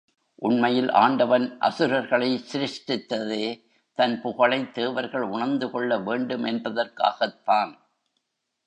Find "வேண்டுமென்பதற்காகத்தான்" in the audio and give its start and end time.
5.97-7.73